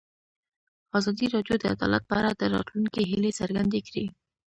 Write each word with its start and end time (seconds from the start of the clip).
ازادي 0.97 1.25
راډیو 1.35 1.55
د 1.59 1.63
عدالت 1.73 2.03
په 2.07 2.15
اړه 2.19 2.31
د 2.35 2.43
راتلونکي 2.55 3.01
هیلې 3.09 3.31
څرګندې 3.39 3.79
کړې. 3.87 4.05